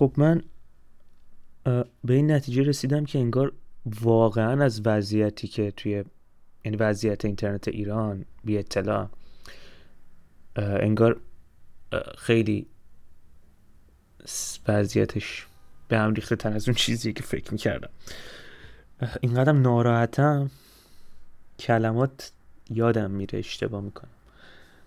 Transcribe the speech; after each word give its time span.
خب 0.00 0.12
من 0.16 0.42
به 2.04 2.14
این 2.14 2.30
نتیجه 2.30 2.62
رسیدم 2.62 3.04
که 3.04 3.18
انگار 3.18 3.52
واقعا 4.00 4.64
از 4.64 4.82
وضعیتی 4.84 5.48
که 5.48 5.70
توی 5.70 6.04
یعنی 6.64 6.76
وضعیت 6.76 7.24
اینترنت 7.24 7.68
ایران 7.68 8.24
بی 8.44 8.58
اطلاع 8.58 9.08
انگار 10.56 11.20
خیلی 12.18 12.66
وضعیتش 14.68 15.46
به 15.88 15.98
هم 15.98 16.14
ریخته 16.14 16.36
تر 16.36 16.52
از 16.52 16.68
اون 16.68 16.74
چیزی 16.74 17.12
که 17.12 17.22
فکر 17.22 17.52
می‌کردم. 17.52 17.90
اینقدرم 19.20 19.62
ناراحتم 19.62 20.50
کلمات 21.58 22.32
یادم 22.70 23.10
میره 23.10 23.38
اشتباه 23.38 23.80
می‌کنم. 23.80 24.10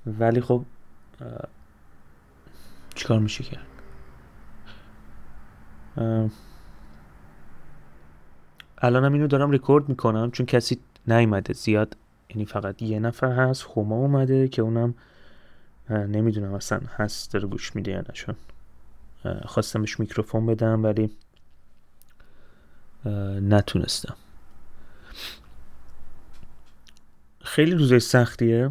ولی 0.05 0.41
خب 0.41 0.65
چیکار 2.95 3.19
میشه 3.19 3.43
کرد؟ 3.43 3.72
الانم 8.77 9.13
اینو 9.13 9.27
دارم 9.27 9.51
رکورد 9.51 9.89
می‌کنم 9.89 10.31
چون 10.31 10.45
کسی 10.45 10.79
نیومده 11.07 11.53
زیاد 11.53 11.97
یعنی 12.29 12.45
فقط 12.45 12.81
یه 12.81 12.99
نفر 12.99 13.31
هست 13.31 13.63
خوما 13.63 13.95
اومده 13.95 14.47
که 14.47 14.61
اونم 14.61 14.95
نمی‌دونم 15.89 16.53
اصلا 16.53 16.81
هست 16.95 17.33
داره 17.33 17.47
گوش 17.47 17.75
میده 17.75 17.91
یا 17.91 18.03
نشون 18.09 18.35
خواستمش 19.45 19.99
میکروفون 19.99 20.45
بدم 20.45 20.83
ولی 20.83 21.11
نتونستم. 23.41 24.15
خیلی 27.41 27.71
روزای 27.71 27.99
سختیه 27.99 28.69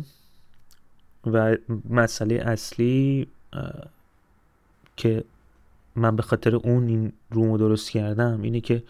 و 1.27 1.57
مسئله 1.91 2.34
اصلی 2.34 3.29
که 4.97 5.25
من 5.97 6.17
به 6.17 6.23
خاطر 6.23 6.57
اون 6.57 6.89
این 6.89 7.13
رومو 7.31 7.59
درست 7.59 7.91
کردم 7.91 8.43
اینه 8.43 8.61
که 8.61 8.83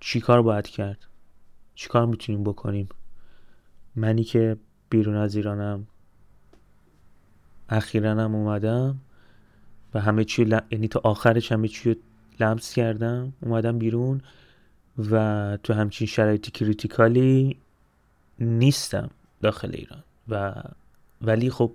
چی 0.00 0.20
کار 0.20 0.42
باید 0.42 0.66
کرد؟ 0.66 1.06
چی 1.74 1.88
کار 1.88 2.06
می‌تونیم 2.06 2.44
بکنیم؟ 2.44 2.88
منی 3.96 4.24
که 4.24 4.56
بیرون 4.90 5.16
از 5.16 5.36
ایرانم 5.36 5.86
اخیرانم 7.68 8.34
اومدم 8.34 8.98
و 9.94 10.00
همه 10.00 10.24
چی 10.24 10.44
ل... 10.44 10.58
یعنی 10.70 10.88
تا 10.88 11.00
آخرش 11.04 11.52
همه 11.52 11.68
چی 11.68 11.90
رو 11.90 12.00
لمس 12.40 12.74
کردم 12.74 13.32
اومدم 13.40 13.78
بیرون 13.78 14.20
و 15.10 15.58
تو 15.62 15.72
همچین 15.72 16.06
شرایطی 16.06 16.50
کریتیکالی 16.50 17.56
نیستم 18.38 19.10
داخل 19.40 19.70
ایران. 19.74 20.04
و 20.28 20.62
ولی 21.22 21.50
خب 21.50 21.72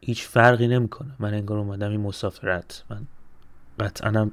هیچ 0.00 0.26
فرقی 0.26 0.68
نمی‌کنه. 0.68 1.14
من 1.18 1.34
انگار 1.34 1.58
اومدم 1.58 1.90
این 1.90 2.00
مسافرت. 2.00 2.84
من 2.90 3.06
قطعا 3.80 4.30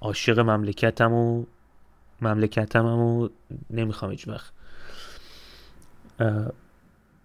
عاشق 0.00 0.38
مملکتم 0.38 1.12
و 1.12 1.44
مملکتم 2.20 2.86
و 2.86 3.28
نمی‌خوام 3.70 4.10
هیچ 4.10 4.28
وقت 4.28 4.52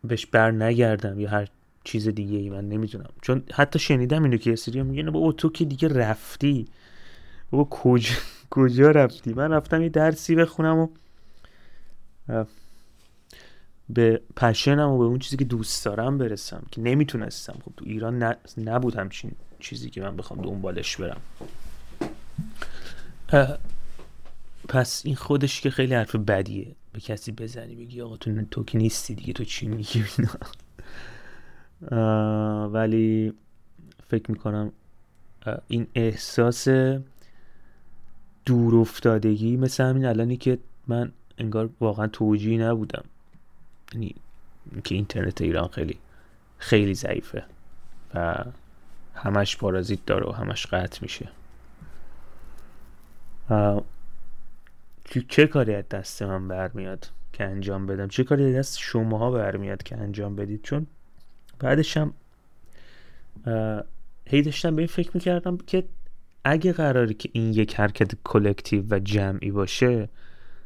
بهش 0.03 0.25
بر 0.25 0.51
نگردم 0.51 1.19
یا 1.19 1.29
هر 1.29 1.47
چیز 1.83 2.07
دیگه 2.07 2.37
ای. 2.37 2.49
من 2.49 2.69
نمی‌دونم. 2.69 3.09
چون 3.21 3.43
حتی 3.53 3.79
شنیدم 3.79 4.23
اینو 4.23 4.37
که 4.37 4.55
سری 4.55 4.83
میگن 4.83 5.11
با 5.11 5.31
تو 5.31 5.49
که 5.49 5.65
دیگه 5.65 5.87
رفتی. 5.87 6.67
بابا 7.51 7.63
کجا 7.69 8.15
کجا 8.49 8.91
رفتی؟ 8.91 9.33
من 9.33 9.51
رفتم 9.51 9.81
یه 9.81 9.89
درسی 9.89 10.35
بخونم 10.35 10.77
و 10.77 10.87
به 13.93 14.21
پشنم 14.35 14.89
و 14.89 14.97
به 14.97 15.03
اون 15.03 15.19
چیزی 15.19 15.37
که 15.37 15.45
دوست 15.45 15.85
دارم 15.85 16.17
برسم 16.17 16.63
که 16.71 16.81
نمی‌تونستم. 16.81 17.53
خب 17.65 17.71
تو 17.77 17.85
ایران 17.85 18.35
نبود 18.57 18.95
همچین 18.95 19.31
چیزی 19.59 19.89
که 19.89 20.01
من 20.01 20.17
بخوام 20.17 20.41
دنبالش 20.41 20.97
برم. 20.97 21.21
پس 24.67 25.01
این 25.05 25.15
خودش 25.15 25.61
که 25.61 25.69
خیلی 25.69 25.93
حرف 25.93 26.15
بدیه. 26.15 26.75
به 26.93 26.99
کسی 26.99 27.31
بزنی 27.31 27.75
بگی 27.75 28.01
آقا 28.01 28.17
تو 28.17 28.41
تو 28.51 28.63
که 28.63 28.77
نیستی 28.77 29.15
دیگه 29.15 29.33
تو 29.33 29.43
چی 29.43 29.67
میگی؟ 29.67 30.03
ولی 32.71 33.33
فکر 34.07 34.31
می‌کنم 34.31 34.71
این 35.67 35.87
احساس 35.95 36.67
دور 38.45 38.75
افتادگی 38.75 39.57
مثل 39.57 39.83
همین 39.83 40.05
الانی 40.05 40.37
که 40.37 40.57
من 40.87 41.11
انگار 41.37 41.69
واقعا 41.79 42.07
توجیه 42.07 42.61
نبودم. 42.61 43.03
یعنی 43.93 44.15
که 44.83 44.95
اینترنت 44.95 45.41
ایران 45.41 45.67
خیلی 45.67 45.99
خیلی 46.57 46.93
ضعیفه 46.93 47.43
و 48.13 48.35
همش 49.15 49.57
پارازیت 49.57 50.05
داره 50.05 50.29
و 50.29 50.31
همش 50.31 50.65
قطع 50.65 50.99
میشه. 51.01 51.29
چه 55.29 55.47
کاری 55.47 55.75
از 55.75 55.89
دست 55.89 56.21
من 56.21 56.47
برمیاد 56.47 57.09
که 57.33 57.43
انجام 57.43 57.85
بدم؟ 57.85 58.07
چه 58.07 58.23
کاری 58.23 58.45
از 58.45 58.55
دست 58.55 58.79
شماها 58.79 59.31
برمیاد 59.31 59.83
که 59.83 59.97
انجام 59.97 60.35
بدید؟ 60.35 60.61
چون 60.63 60.87
بعدش 61.59 61.97
هم 61.97 62.13
هی 64.25 64.41
داشتم 64.41 64.75
به 64.75 64.81
این 64.81 64.87
فکر 64.87 65.11
می‌کردم 65.13 65.57
که 65.57 65.83
اگه 66.43 66.73
قراری 66.73 67.13
که 67.13 67.29
این 67.33 67.53
یک 67.53 67.75
حرکت 67.75 68.11
کلکتیو 68.23 68.83
و 68.89 68.99
جمعی 68.99 69.51
باشه 69.51 70.09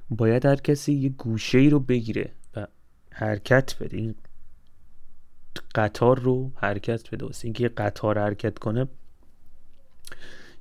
باید 0.09 0.46
هر 0.46 0.56
کسی 0.56 0.94
یه 0.94 1.09
گوشه 1.09 1.58
ای 1.58 1.70
رو 1.70 1.80
بگیره. 1.80 2.32
حرکت 3.17 3.75
بده. 3.79 3.97
این 3.97 4.16
قطار 5.75 6.19
رو 6.19 6.51
حرکت 6.55 7.09
بده. 7.11 7.25
واسه 7.25 7.45
اینکه 7.45 7.67
قطار 7.67 8.19
حرکت 8.19 8.59
کنه 8.59 8.88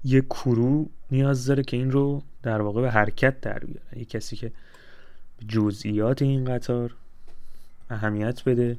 یه 0.05 0.21
کرو 0.21 0.89
نیاز 1.11 1.47
داره 1.47 1.63
که 1.63 1.77
این 1.77 1.91
رو 1.91 2.23
در 2.43 2.61
واقع 2.61 2.83
به 2.83 2.91
حرکت 2.91 3.41
در 3.41 3.59
بیاره. 3.59 3.99
یه 3.99 4.05
کسی 4.05 4.37
که 4.37 4.53
جزئیات 5.49 6.23
این 6.23 6.45
قطار 6.45 6.95
اهمیت 7.91 8.45
بده 8.45 8.79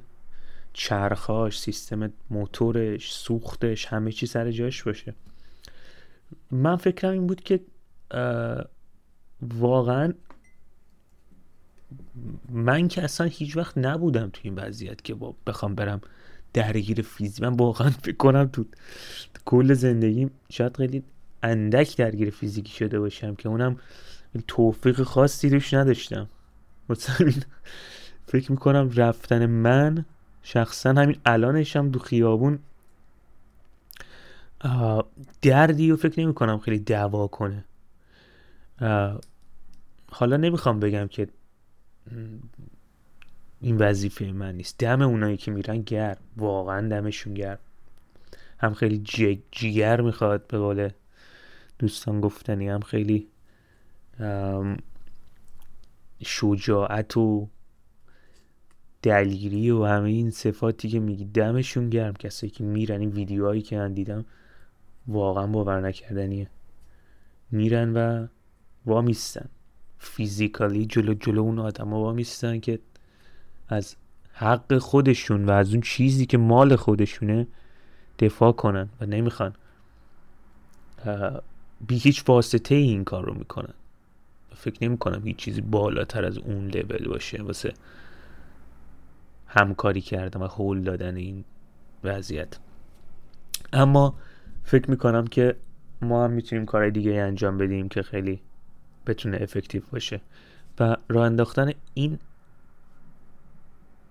چرخاش 0.73 1.59
سیستم 1.59 2.13
موتورش 2.29 3.13
سوختش 3.13 3.85
همه 3.85 4.11
چی 4.11 4.25
سر 4.25 4.51
جاش 4.51 4.83
باشه. 4.83 5.13
من 6.51 6.75
فکرم 6.75 7.11
این 7.11 7.27
بود 7.27 7.41
که 7.41 7.59
واقعا 9.41 10.13
من 12.49 12.87
که 12.87 13.03
اصلا 13.03 13.27
هیچ 13.27 13.57
وقت 13.57 13.77
نبودم 13.77 14.29
تو 14.33 14.39
این 14.43 14.55
وضعیت 14.55 15.03
که 15.03 15.13
با 15.13 15.35
بخوام 15.47 15.75
برم 15.75 16.01
درگیر 16.53 17.01
فیزیک. 17.01 17.43
من 17.43 17.53
واقعا 17.53 17.89
فکر 17.89 18.17
کنم 18.17 18.49
تو 18.53 18.65
کل 19.45 19.73
زندگیم 19.73 20.31
شاید 20.49 20.77
خیلی 20.77 21.03
اندک 21.43 21.97
درگیر 21.97 22.29
فیزیکی 22.29 22.73
شده 22.73 22.99
باشم 22.99 23.35
که 23.35 23.49
اونم 23.49 23.77
توفیق 24.47 25.03
خاصی 25.03 25.49
روش 25.49 25.73
نداشتم. 25.73 26.27
مثلا 26.89 27.31
فکر 28.25 28.51
می‌کنم 28.51 28.91
رفتن 28.95 29.45
من 29.45 30.05
شخصا 30.43 30.89
همین 30.89 31.17
الانشم 31.25 31.89
دو 31.89 31.99
خیابون 31.99 32.59
دردی 35.41 35.89
رو 35.89 35.97
فکر 35.97 36.19
نمی 36.21 36.33
کنم 36.33 36.59
خیلی 36.59 36.79
دوا 36.79 37.27
کنه. 37.27 37.65
حالا 40.11 40.37
نمی‌خوام 40.37 40.79
بگم 40.79 41.07
که 41.07 41.27
این 43.61 43.77
وظیفه 43.77 44.31
من 44.31 44.55
نیست. 44.55 44.77
دم 44.79 45.01
اونایی 45.01 45.37
که 45.37 45.51
میرن 45.51 45.81
گرم. 45.81 46.17
واقعا 46.37 46.87
دمشون 46.87 47.33
گرم. 47.33 47.59
هم 48.59 48.73
خیلی 48.73 48.97
جگر 49.51 50.01
می‌خواد 50.01 50.47
به 50.47 50.57
قول 50.57 50.89
دوستان 51.79 52.21
گفتنی 52.21 52.69
هم 52.69 52.79
خیلی 52.79 53.27
شجاعت 56.23 57.17
و 57.17 57.47
دلیری 59.01 59.71
و 59.71 59.83
همه 59.83 60.09
این 60.09 60.31
صفاتی 60.31 60.89
که 60.89 60.99
میگی 60.99 61.25
دمشون 61.25 61.89
گرم. 61.89 62.13
کسایی 62.13 62.51
که 62.51 62.63
میرن 62.63 62.99
این 62.99 63.09
ویدیوهایی 63.09 63.61
که 63.61 63.77
من 63.77 63.93
دیدم 63.93 64.25
واقعا 65.07 65.47
باور 65.47 65.81
نکردنیه. 65.81 66.49
میرن 67.51 67.93
و 67.93 68.27
وامیستن. 68.85 69.49
فیزیکالی 69.99 70.85
جلو 70.85 71.13
جلو 71.13 71.41
اون 71.41 71.59
آدم 71.59 71.89
ها 71.89 71.99
وامیستن 71.99 72.59
که 72.59 72.79
از 73.67 73.95
حق 74.31 74.77
خودشون 74.77 75.45
و 75.45 75.51
از 75.51 75.71
اون 75.71 75.81
چیزی 75.81 76.25
که 76.25 76.37
مال 76.37 76.75
خودشونه 76.75 77.47
دفاع 78.19 78.51
کنن 78.51 78.89
و 79.01 79.05
نمی‌خوان 79.05 79.53
بی 81.87 81.97
هیچ 81.97 82.23
واسطه 82.29 82.75
ای 82.75 82.83
این 82.83 83.03
کار 83.03 83.25
رو 83.25 83.33
می‌کنن. 83.33 83.73
فکر 84.55 84.83
نمی 84.83 84.97
کنم 84.97 85.21
هیچ 85.25 85.35
چیزی 85.35 85.61
بالاتر 85.61 86.25
از 86.25 86.37
اون 86.37 86.67
لول 86.67 87.07
باشه 87.07 87.43
واسه 87.43 87.73
همکاری 89.47 90.01
کردن 90.01 90.41
و 90.41 90.47
حول 90.47 90.81
دادن 90.81 91.15
این 91.15 91.43
وضعیت. 92.03 92.57
اما 93.73 94.15
فکر 94.63 94.91
می‌کنم 94.91 95.27
که 95.27 95.55
ما 96.01 96.23
هم 96.23 96.31
می‌تونیم 96.31 96.65
کارهای 96.65 96.91
دیگه 96.91 97.13
انجام 97.13 97.57
بدیم 97.57 97.89
که 97.89 98.01
خیلی 98.01 98.41
بتونه 99.07 99.37
افکتیو 99.41 99.81
باشه. 99.91 100.21
و 100.79 100.97
راه 101.09 101.25
انداختن 101.25 101.71
این 101.93 102.19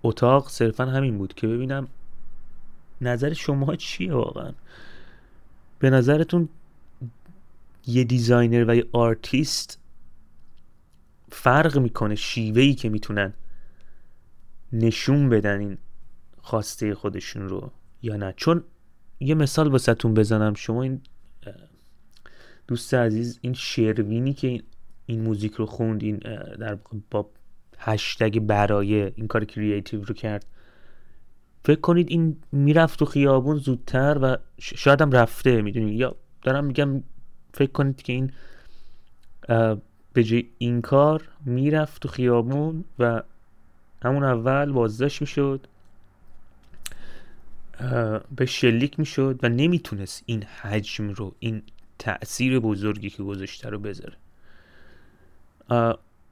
اتاق 0.02 0.48
صرفا 0.48 0.84
همین 0.84 1.18
بود 1.18 1.34
که 1.34 1.46
ببینم 1.46 1.88
نظر 3.00 3.32
شما 3.32 3.76
چیه 3.76 4.14
واقعا. 4.14 4.52
به 5.78 5.90
نظرتون 5.90 6.48
یه 7.86 8.04
designer 8.04 8.64
و 8.68 8.76
یه 8.76 8.84
آرتیست 8.92 9.78
فرق 11.30 11.78
می‌کنه 11.78 12.14
شیوهی 12.14 12.74
که 12.74 12.88
می‌تونن 12.88 13.32
نشون 14.72 15.28
بدن 15.28 15.60
این 15.60 15.78
خواسته 16.42 16.94
خودشون 16.94 17.48
رو 17.48 17.72
یا 18.02 18.16
نه؟ 18.16 18.34
چون 18.36 18.64
یه 19.20 19.34
مثال 19.34 19.68
واسهتون 19.68 20.14
بزنم. 20.14 20.54
شما 20.54 20.82
این 20.82 21.00
دوست 22.68 22.94
عزیز 22.94 23.38
این 23.42 23.52
شروینی 23.52 24.34
که 24.34 24.46
این, 24.48 24.62
این 25.06 25.22
موزیک 25.22 25.52
رو 25.52 25.66
خوند 25.66 26.02
این 26.02 26.16
در 26.58 26.78
با 27.10 27.30
هشتگ 27.78 28.40
برای 28.40 28.94
این 28.94 29.26
کار 29.26 29.44
کریتیو 29.44 30.04
رو 30.04 30.14
کرد. 30.14 30.46
فکر 31.64 31.80
کنید 31.80 32.10
این 32.10 32.36
می‌رفت 32.52 32.98
تو 32.98 33.04
خیابون 33.04 33.56
زودتر 33.56 34.18
و 34.22 34.36
شاید 34.60 35.02
هم 35.02 35.10
رفته 35.10 35.62
می‌دونی؟ 35.62 35.92
یا 35.92 36.16
دارم 36.42 36.64
میگم 36.64 37.02
فکر 37.54 37.72
کنید 37.72 38.02
که 38.02 38.12
این 38.12 38.32
به 40.12 40.24
جای 40.24 40.46
این 40.58 40.82
کار 40.82 41.28
می‌رفت 41.44 42.02
تو 42.02 42.08
خیابون 42.08 42.84
و 42.98 43.22
همون 44.02 44.24
اول 44.24 44.72
بازداشت 44.72 45.20
می‌شد 45.20 45.66
به 48.36 48.46
شلیک 48.46 48.98
می‌شد 48.98 49.40
و 49.42 49.48
نمی‌تونست 49.48 50.22
این 50.26 50.42
حجم 50.42 51.08
رو 51.08 51.34
این 51.38 51.62
تأثیر 51.98 52.60
بزرگی 52.60 53.10
که 53.10 53.22
گذاشته 53.22 53.68
رو 53.68 53.78
بذاره. 53.78 54.16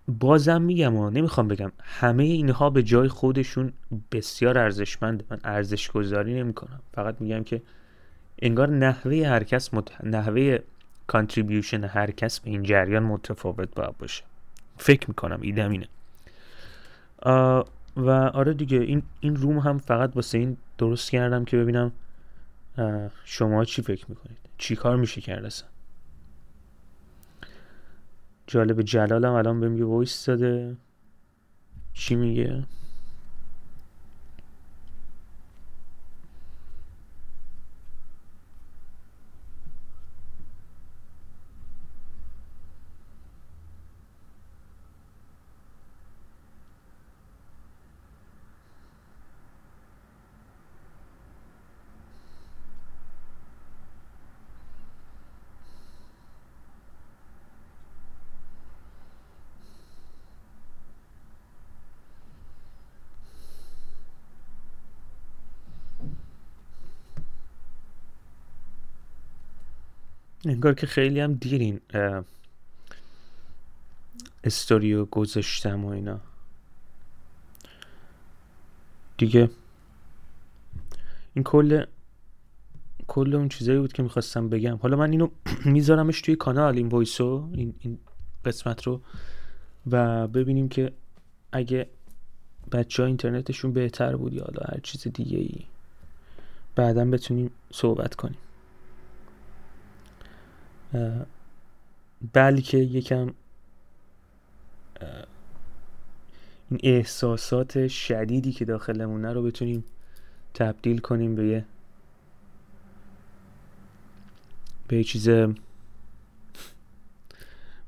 بازم 0.09 0.63
میگم 0.63 0.97
و 0.97 1.11
نمی‌خوام 1.11 1.49
بگم 1.49 1.73
همه 1.83 2.25
اینها 2.25 2.71
به 2.71 2.83
جای 2.83 3.09
خودشون 3.09 3.73
بسیار 4.13 4.59
ارزشمند 4.59 5.25
من 5.31 5.39
ارزش 5.45 5.91
گذاری 5.91 6.35
نمی‌کنم. 6.35 6.81
فقط 6.93 7.21
میگم 7.21 7.45
که 7.45 7.63
انگار 8.43 8.69
نحوه 8.71 9.27
هر 9.27 9.45
کس 9.45 9.75
مت... 9.75 10.05
نحوه 10.05 10.59
کانتریبیوشن 11.07 11.85
هر 11.85 12.11
کس 12.11 12.41
به 12.41 12.51
این 12.51 12.63
جریان 12.63 13.03
متفاوت 13.03 13.75
باید 13.75 13.99
باشه. 13.99 14.25
فکر 14.79 15.09
می‌کنم 15.09 15.39
ایدم 15.43 15.71
اینه. 15.71 15.89
و 17.97 18.11
آره 18.11 18.55
دیگه 18.55 18.79
این, 18.79 19.03
این 19.21 19.37
روم 19.37 19.59
هم 19.59 19.79
فقط 19.79 20.17
واسه 20.17 20.39
این 20.39 20.57
درست 20.79 21.11
کردم 21.11 21.45
که 21.45 21.57
ببینم 21.57 21.93
شما 23.25 23.65
چی 23.65 23.83
فکر 23.83 24.05
می‌کنید؟ 24.09 24.39
چی 24.59 24.77
کار 24.77 24.97
میشه 24.97 25.21
کرد 25.21 25.45
اصلا؟ 25.45 25.69
جالب 28.47 28.83
جلالم 28.83 29.33
الان 29.33 29.61
بهم 29.61 29.79
یه 29.79 29.85
وایس 29.85 30.27
داده. 30.27 30.77
چی 31.93 32.15
میگه؟ 32.15 32.67
انگار 70.47 70.75
که 70.75 70.87
خیلی 70.87 71.21
هم 71.21 71.35
دیرین 71.35 71.81
استوریو 74.45 75.05
گذاشتم 75.05 75.85
و 75.85 75.89
اینا. 75.89 76.21
دیگه 79.19 79.51
این 81.35 81.45
کل 81.45 81.85
کل 83.07 83.35
اون 83.35 83.49
چیزایی 83.49 83.79
بود 83.79 83.93
که 83.93 84.03
می‌خواستم 84.03 84.49
بگم. 84.49 84.77
حالا 84.77 84.97
من 84.97 85.11
اینو 85.11 85.29
میذارمش 85.65 86.21
توی 86.21 86.37
کانال 86.37 86.77
این 86.77 86.89
وایسو 86.89 87.49
این, 87.53 87.75
این 87.81 87.99
قسمت 88.45 88.83
رو 88.83 89.01
و 89.91 90.27
ببینیم 90.29 90.69
که 90.69 90.93
اگه 91.53 91.87
بچه 92.73 93.03
ها 93.03 93.07
اینترنتشون 93.07 93.73
بهتر 93.73 94.17
بود 94.17 94.33
یا 94.33 94.45
حالا 94.45 94.63
هر 94.73 94.81
چیز 94.83 95.09
دیگه 95.09 95.39
ای 95.39 95.61
بعدا 96.77 97.05
بتونیم 97.05 97.51
صحبت 97.73 98.15
کنیم. 98.15 98.39
بلکه 102.33 102.79
یکم 102.79 103.35
این 106.71 106.81
احساسات 106.83 107.89
شدیدی 107.89 108.53
که 108.53 108.65
داخلمونه 108.65 109.33
رو 109.33 109.43
بتونیم 109.43 109.85
تبدیل 110.55 110.99
کنیم 110.99 111.35
به 111.35 111.47
یه 111.47 111.65
به 114.89 114.97
یه 114.97 115.05
چیز 115.05 115.29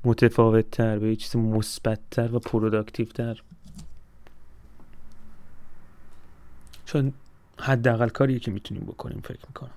متفاوت 0.03 0.71
تر 0.71 0.99
به 0.99 1.09
یه 1.09 1.15
چیز 1.15 1.35
مثبت 1.35 1.99
تر 2.11 2.35
و 2.35 2.39
productive 2.39 3.05
تر 3.05 3.41
چون 6.85 7.13
حداقل 7.59 8.09
کاریه 8.09 8.39
که 8.39 8.51
می‌تونیم 8.51 8.83
بکنیم 8.83 9.21
فکر 9.21 9.47
می‌کنم. 9.47 9.73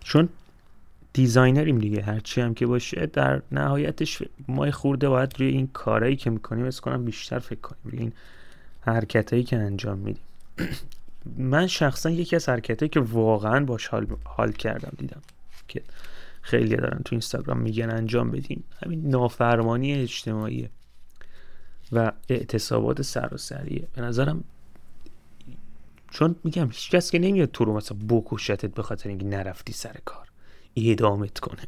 چون 0.00 0.28
دیزاینریم 1.14 1.78
دیگه. 1.78 2.02
هرچی 2.02 2.40
هم 2.40 2.54
که 2.54 2.66
باشه 2.66 3.06
در 3.06 3.42
نهایتش 3.52 4.22
ما 4.48 4.70
خورده 4.70 5.08
باید 5.08 5.34
روی 5.38 5.48
این 5.48 5.66
کارهایی 5.66 6.16
که 6.16 6.30
می‌کنیم 6.30 6.64
از 6.64 6.80
کنم 6.80 7.04
بیشتر 7.04 7.38
فکر 7.38 7.60
کنیم 7.60 7.80
روی 7.84 7.98
این 7.98 8.12
حرکتهایی 8.80 9.44
که 9.44 9.56
انجام 9.56 9.98
میدیم. 9.98 10.22
من 11.52 11.66
شخصا 11.66 12.10
یکی 12.10 12.36
از 12.36 12.48
حرکتهایی 12.48 12.88
که 12.88 13.00
واقعا 13.00 13.64
باش 13.64 13.86
حال, 13.86 14.06
حال 14.24 14.52
کردم 14.52 14.92
دیدم 14.98 15.22
که 15.68 15.82
خیلی 16.42 16.76
دارن 16.76 17.00
تو 17.04 17.08
اینستاگرام 17.14 17.58
میگن 17.58 17.90
انجام 17.90 18.30
بدیم 18.30 18.64
همین 18.84 19.10
نافرمانی 19.10 19.92
اجتماعیه 19.92 20.70
و 21.92 22.12
اعتصابات 22.28 23.02
سراسریه 23.02 23.88
به 23.94 24.02
نظرم 24.02 24.44
چون 26.10 26.36
میگم 26.44 26.66
هیچ 26.70 26.90
کس 26.90 27.10
که 27.10 27.18
نمیاد 27.18 27.50
تو 27.50 27.64
رو 27.64 27.76
مثلا 27.76 27.98
بکشتت 28.08 28.74
به 28.74 28.82
خاطر 28.82 29.08
اینکه 29.08 29.24
نرفتی 29.26 29.72
سر 29.72 29.96
کار. 30.04 30.28
اعدامت 30.76 31.38
کنه. 31.38 31.62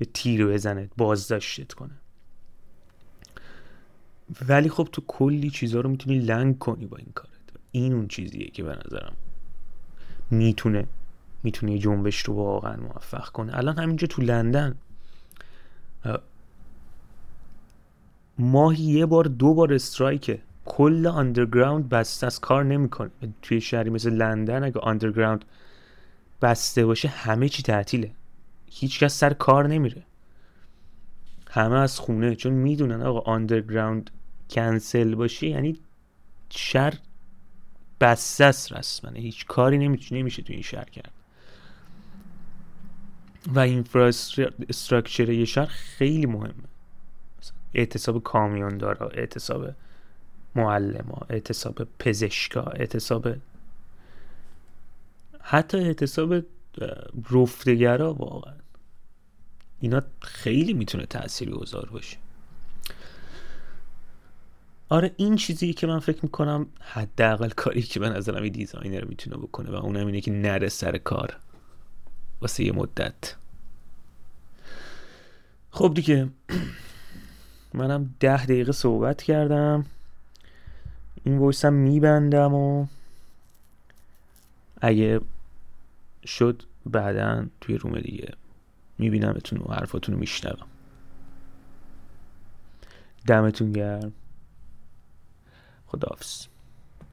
یا 0.00 0.06
تیر 0.14 0.46
بزنه 0.46 0.90
بازداشتت 0.96 1.72
کنه. 1.72 1.94
ولی 4.48 4.68
خب 4.68 4.88
تو 4.92 5.02
کلی 5.06 5.50
چیزها 5.50 5.80
رو 5.80 5.90
می‌تونی 5.90 6.18
لنگ 6.18 6.58
کنی 6.58 6.86
با 6.86 6.96
این 6.96 7.12
کارت. 7.14 7.30
این 7.70 7.92
اون 7.92 8.08
چیزیه 8.08 8.46
که 8.46 8.62
به 8.62 8.78
نظرم 8.86 9.16
می‌تونه 10.30 10.86
می‌تونه 11.42 11.78
جنبش 11.78 12.18
رو 12.20 12.34
واقعا 12.34 12.76
موفق 12.76 13.28
کنه. 13.28 13.56
الان 13.56 13.78
همینجا 13.78 14.06
تو 14.06 14.22
لندن. 14.22 14.74
ماهی 18.38 18.84
یه 18.84 19.06
بار 19.06 19.24
دو 19.24 19.54
بار 19.54 19.74
استرایکه. 19.74 20.42
کل 20.64 21.06
آندرگراوند 21.06 21.88
بسته 21.88 22.26
از 22.26 22.40
کار 22.40 22.64
نمی‌کنه. 22.64 23.10
توی 23.42 23.60
شهری 23.60 23.90
مثل 23.90 24.10
لندن 24.10 24.64
اگه 24.64 24.80
آندرگراوند 24.80 25.44
بسته 26.42 26.86
باشه 26.86 27.08
همه 27.08 27.48
چی 27.48 27.62
تعطیله. 27.62 28.10
هیچکس 28.70 29.18
سر 29.18 29.32
کار 29.32 29.66
نمیره. 29.66 30.02
همه 31.50 31.78
از 31.78 31.98
خونه 31.98 32.34
چون 32.34 32.52
می‌دونن 32.52 33.02
آقا 33.02 33.32
آندرگراوند 33.32 34.10
کنسل 34.50 35.14
باشه 35.14 35.46
یعنی 35.46 35.78
شهر 36.50 36.94
بسته 38.00 38.44
است 38.44 38.72
رسما. 38.72 39.10
هیچ 39.10 39.46
کاری 39.46 39.78
نمیشه 39.78 40.14
نمیشه 40.14 40.42
تو 40.42 40.52
این 40.52 40.62
شهر 40.62 40.84
کرد. 40.84 41.12
و 43.46 43.58
اینفراستراکچر 43.58 45.30
یه 45.30 45.44
شهر 45.44 45.66
خیلی 45.66 46.26
مهمه. 46.26 46.52
اعتصاب 47.74 48.22
کامیوندارا 48.22 49.08
اعتصاب 49.08 49.74
معلم 50.54 51.26
اعتصاب 51.30 51.88
پزشکا 51.98 52.62
اعتصاب 52.62 53.28
حتی 55.48 55.78
اعتصاب 55.78 56.44
رفتگرا 57.30 58.14
واقعا. 58.14 58.54
اینا 59.80 60.02
خیلی 60.20 60.72
می‌تونه 60.72 61.06
تأثیری 61.06 61.52
گذار 61.52 61.88
باشه. 61.92 62.16
آره 64.88 65.14
این 65.16 65.36
چیزی 65.36 65.72
که 65.72 65.86
من 65.86 65.98
فکر 65.98 66.18
می‌کنم 66.22 66.66
حداقل 66.80 67.48
کاری 67.48 67.82
که 67.82 68.00
به 68.00 68.08
نظرم 68.08 68.44
یه 68.44 68.50
دیزاینر 68.50 69.04
می‌تونه 69.04 69.36
بکنه 69.36 69.70
و 69.70 69.74
اونم 69.74 70.06
اینه 70.06 70.20
که 70.20 70.30
نره 70.30 70.68
سر 70.68 70.98
کار 70.98 71.36
واسه 72.40 72.64
یه 72.64 72.72
مدت. 72.72 73.36
خب 75.70 75.92
دیگه 75.94 76.28
منم 77.74 78.14
ده 78.20 78.44
دقیقه 78.44 78.72
صحبت 78.72 79.22
کردم. 79.22 79.86
این 81.24 81.38
ویسم 81.38 81.72
میبندم 81.72 82.54
و 82.54 82.86
اگه 84.80 85.20
شد 86.26 86.62
بعدا 86.86 87.46
توی 87.60 87.78
روم 87.78 88.00
دیگه. 88.00 88.32
میبینمتون 88.98 89.58
و 89.58 89.72
حرفاتون 89.72 90.14
رو 90.14 90.20
میشنوم. 90.20 90.66
دمتون 93.26 93.72
گرم. 93.72 94.12
خداحافظ. 95.86 96.46